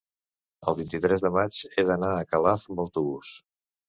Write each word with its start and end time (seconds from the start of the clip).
el 0.69 0.77
vint-i-tres 0.77 1.21
de 1.25 1.29
maig 1.35 1.59
he 1.75 1.83
d'anar 1.89 2.09
a 2.13 2.23
Calaf 2.31 2.65
amb 2.71 2.81
autobús. 2.85 3.31